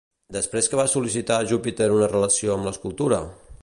[0.35, 3.27] Després que va sol·licitar a Júpiter en relació amb l'escultura?